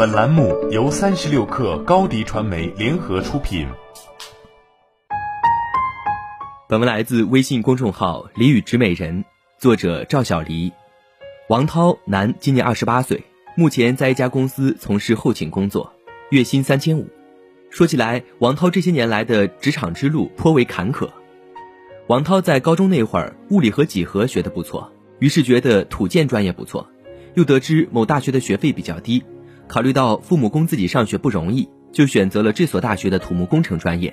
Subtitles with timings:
[0.00, 3.68] 本栏目由三十六氪高低传媒联合出品。
[6.66, 9.22] 本文来自微信公众号“李宇植美人”，
[9.60, 10.72] 作者赵小黎。
[11.50, 13.22] 王涛，男，今年二十八岁，
[13.54, 15.92] 目前在一家公司从事后勤工作，
[16.30, 17.06] 月薪三千五。
[17.68, 21.10] 说起来，王涛这些年来的职场之路颇为坎坷。
[22.06, 26.88] 王涛在高中那会儿，物理和几何学的不错，于是觉得土建专业不错。
[27.34, 29.22] 又得知某大学的学费比较低，
[29.70, 34.12] 考虑到父母供自己上学不容易，就选择了这所大学的土木工程专业。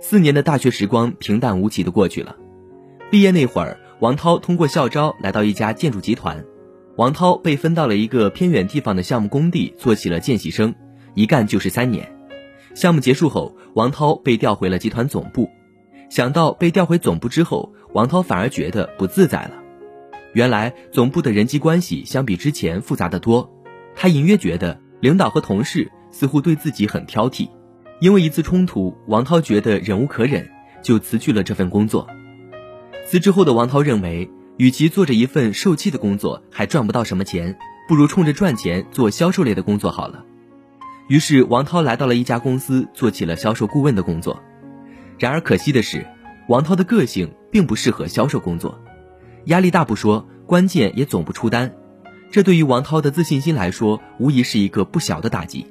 [0.00, 2.34] 四年的大学时光平淡无奇的过去了。
[3.08, 6.44] 毕业那会儿，王涛通过校招来到一家建筑集团，
[6.96, 10.74] 王涛被分到了一个偏远地方的项目工地，做起了见习生，
[11.14, 12.12] 一干就是三年。
[12.74, 15.48] 项目结束后，王涛被调回了集团总部。
[16.10, 19.52] 想到被调回总部之后，王涛反而觉得不自在了。
[20.32, 23.53] 原来总部的人际关系相比之前复杂的多，
[23.94, 27.48] 他隐约觉得领导和同事似乎对自己很挑剔。
[28.00, 30.48] 因为一次冲突，王涛觉得忍无可忍，
[30.82, 32.06] 就辞去了这份工作。
[33.06, 37.56] 辞职后的王涛认为，与其做着一份受气的工作还赚不到什么钱，
[37.88, 40.24] 不如冲着赚钱做销售类的工作好了。
[41.08, 44.42] 于是王涛来到了一家公司，做起了销售顾问的工作。
[45.18, 46.06] 然而可惜的是，
[46.48, 48.78] 王涛的个性并不适合销售工作。
[49.44, 51.72] 压力大不说，关键也总不出单，
[52.34, 55.68] 这对于王涛的自信心来说，无疑是一个不小的打击。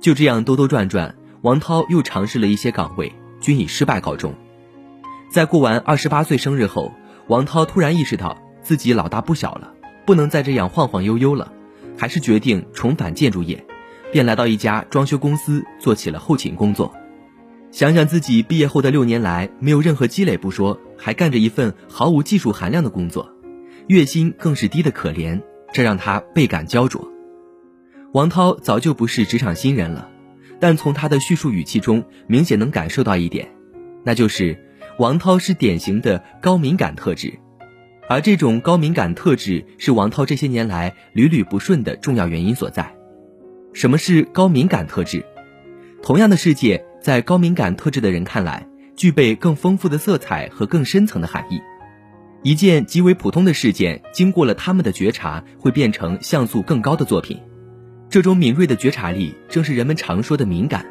[0.00, 4.34] 就这样兜兜转转，王涛又尝试了一些岗位，均以失败告终。
[5.30, 6.92] 在过完二十八岁生日后，
[7.28, 9.72] 王涛突然意识到自己老大不小了，
[10.04, 11.52] 不能再这样晃晃悠悠了，
[11.96, 13.64] 还是决定重返建筑业，
[14.10, 16.92] 便来到一家装修公司做起了后勤工作。
[17.70, 23.30] 想想自己毕业后的六年来，没有任何积累不说，还干着一份毫无技术含量的工作，
[23.86, 25.40] 月薪更是低得可怜，
[25.74, 27.06] 这让他倍感焦灼。
[28.12, 30.08] 王涛早就不是职场新人了，
[30.60, 33.48] 但从他的叙述语气中，明显能感受到一点，
[34.04, 34.56] 那就是
[34.98, 37.34] 王涛是典型的高敏感特质，
[38.08, 42.94] 而这种高敏感特质是王涛这些年来屡屡不顺的重要原因所在。
[43.72, 45.24] 什么是高敏感特质？
[46.02, 46.86] 同样的世界。
[47.04, 48.66] 在高敏感特质的人看来，
[48.96, 51.60] 具备更丰富的色彩和更深层的含义。
[52.44, 57.40] 一件极为普通的事件，经过了他们的觉察，会变成像素更高的作品。
[58.10, 60.84] 这种敏锐的觉察力，正是人们常说的敏感。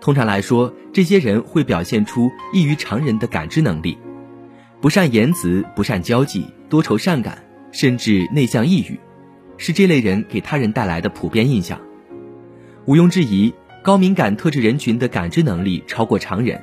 [0.00, 3.98] 通常来说，这些人会表现出异于常人的感知能力，
[4.80, 9.00] 不善言辞，不善交际，多愁善感，甚至内向抑郁，
[9.56, 11.80] 是这类人给他人带来的普遍印象。
[12.86, 13.52] 毋庸置疑。
[13.80, 16.62] 高敏感特质人群的感知能力超过常人，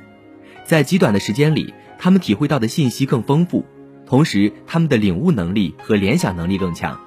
[0.64, 3.64] 在极短的时间里，他们体会到的信息更丰富，
[4.06, 6.98] 同时他们的领悟能力和联想能力更强，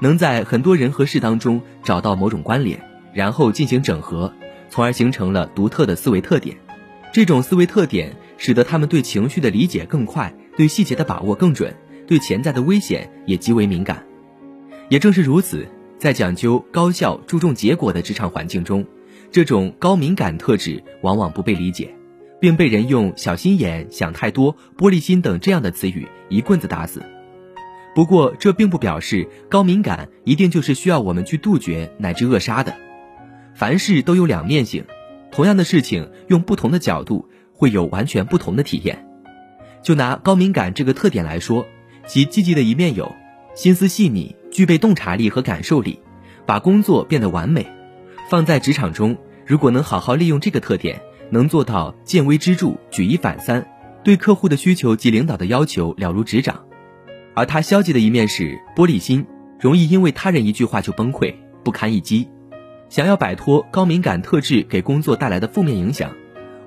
[0.00, 2.80] 能在很多人和事当中找到某种关联，
[3.14, 4.32] 然后进行整合，
[4.68, 6.56] 从而形成了独特的思维特点。
[7.12, 11.74] 这种思维特点使得他们对情绪的理解更快，对细节的把握更准，
[12.06, 14.04] 对潜在的危险也极为敏感。
[14.88, 15.66] 也正是如此，
[15.98, 18.84] 在讲究高效、注重结果的职场环境中。
[19.30, 21.94] 这种高敏感特质往往不被理解，
[22.40, 27.02] 并被人用小心眼、想太多、玻璃心等这样的词语一棍子打死。
[27.94, 32.76] 不过，这并不表示高敏感一定就是需要我们去杜绝乃至扼杀的。
[33.54, 34.84] 凡事都有两面性，
[35.32, 39.04] 同样的事情用不同的角度会有完全不同的体验。
[39.82, 41.66] 就拿高敏感这个特点来说，
[42.06, 43.12] 其积极的一面有
[43.56, 45.98] 心思细腻、具备洞察力和感受力，
[46.46, 47.66] 把工作变得完美。
[48.30, 51.00] 放在职场中，如果能好好利用这个特点，
[51.30, 53.66] 能做到见微知著、举一反三，
[54.02, 56.64] 对客户的需求及领导的要求了如指掌。
[57.34, 59.26] 而他消极的一面是玻璃心，
[59.60, 62.28] 容易因为他人一句话就崩溃，不堪一击。
[62.88, 66.10] 想要摆脱高敏感特质给工作带来的负面影响，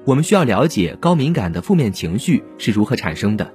[0.05, 3.53] 我们需要了解高敏感的负面情绪是如何产生的。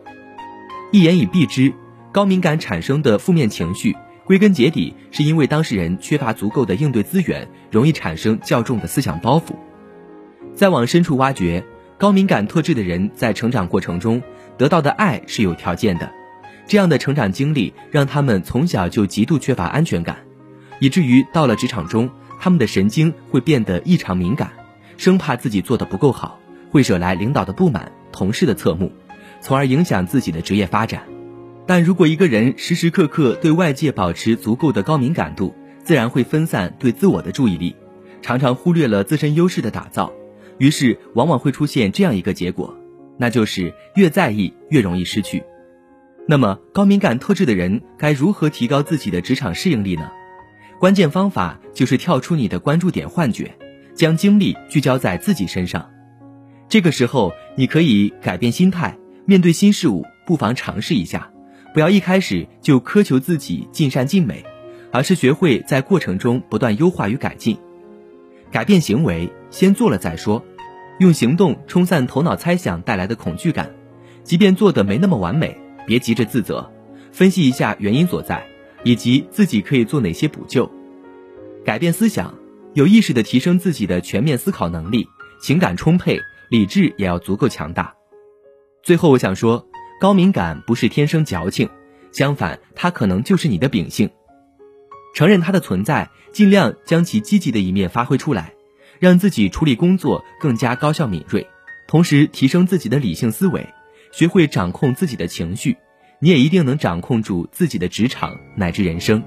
[0.93, 1.73] 一言以蔽之，
[2.13, 3.97] 高敏感产生的负面情绪。
[4.25, 9.55] 归根结底，是因为当事人缺乏足够的应对资源，容易产生较重的思想包袱。
[10.57, 11.63] 再往深处挖掘，
[11.99, 14.23] 高敏感特质的人在成长过程中
[14.57, 16.11] 得到的爱是有条件的，
[16.67, 20.17] 这样的成长经历让他们从小就极度缺乏安全感，
[20.81, 22.09] 以至于到了职场中，
[22.41, 24.51] 他们的神经会变得异常敏感，
[24.97, 28.91] 生怕自己做得不够好，会惹来领导的不满、同事的侧目，
[29.43, 31.03] 从而影响自己的职业发展。
[31.67, 35.55] 但如果一个人时时刻刻对外界保持足够的高敏感度，
[35.85, 37.77] 自然会分散对自我的注意力，
[38.23, 40.13] 常常忽略了自身优势的打造，
[40.59, 42.75] 于是往往会出现这样一个结果，
[43.19, 45.43] 那就是越在意越容易失去。
[46.29, 50.11] 那么高敏感特质的人该如何提高自己的职场适应力呢？
[50.81, 53.57] 关键方法就是跳出你的关注点幻觉，
[53.95, 55.89] 将精力聚焦在自己身上。
[56.69, 61.31] 这个时候，你可以改变心态，面对新事物，不妨尝试一下，
[61.73, 64.45] 不要一开始就苛求自己尽善尽美，
[64.91, 67.57] 而是学会在过程中不断优化与改进。
[68.51, 70.43] 改变行为，先做了再说，
[70.99, 73.71] 用行动冲散头脑猜想带来的恐惧感。
[74.23, 75.57] 即便做的没那么完美，
[75.87, 76.69] 别急着自责，
[77.13, 78.45] 分析一下原因所在，
[78.83, 80.71] 以及自己可以做哪些补救。
[81.65, 82.35] 改变思想，
[82.75, 85.07] 有意识的提升自己的全面思考能力，
[85.41, 86.19] 情感充沛，
[86.51, 87.95] 理智也要足够强大。
[88.83, 89.67] 最后，我想说，
[90.01, 91.69] 高敏感不是天生矫情，
[92.13, 94.11] 相反，它可能就是你的秉性。
[95.17, 98.53] 承认它的存在，尽量将其积极的一面发挥出来，
[99.01, 101.49] 让自己处理工作更加高效敏锐，
[101.89, 103.67] 同时提升自己的理性思维。
[104.13, 105.79] 学会掌控自己的情绪，
[106.21, 109.23] 你也一定能掌控住自己的职场乃至人生。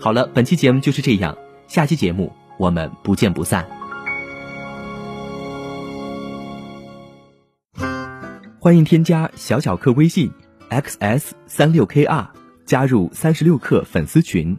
[0.00, 1.38] 好了，本期节目就是这样，
[1.68, 3.64] 下期节目我们不见不散。
[8.58, 10.32] 欢迎添加小小客微信
[10.68, 12.26] xs 三六 kr，
[12.66, 14.58] 加入三十六课粉丝群。